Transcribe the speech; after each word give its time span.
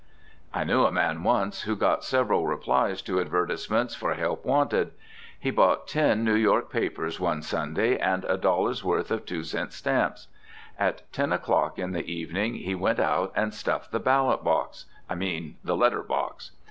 I 0.51 0.63
knew 0.63 0.83
a 0.83 0.91
man 0.91 1.21
once 1.21 1.61
who 1.61 1.75
got 1.75 2.03
several 2.03 2.47
replies 2.47 3.03
to 3.03 3.19
advertisements 3.21 3.93
for 3.93 4.15
help 4.15 4.43
wanted. 4.43 4.93
He 5.39 5.51
bought 5.51 5.87
ten 5.87 6.23
New 6.23 6.33
York 6.33 6.71
papers 6.71 7.19
one 7.19 7.43
Sunday 7.43 7.99
and 7.99 8.23
a 8.25 8.35
dollar's 8.35 8.83
worth 8.83 9.11
of 9.11 9.27
two 9.27 9.43
cent 9.43 9.73
stamps. 9.73 10.27
At 10.79 11.03
ten 11.13 11.31
o'clock 11.31 11.77
in 11.77 11.91
the 11.91 12.11
evening 12.11 12.55
he 12.55 12.73
went 12.73 12.99
out 12.99 13.31
and 13.35 13.53
stuffed 13.53 13.91
the 13.91 13.99
ballot 13.99 14.43
box, 14.43 14.85
I 15.07 15.13
mean 15.13 15.57
the 15.63 15.77
letter 15.77 16.01
box. 16.01 16.49